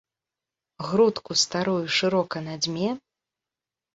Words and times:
Грудку 0.91 1.31
старую 1.41 1.85
шырока 1.97 2.37
надзьме. 2.47 2.89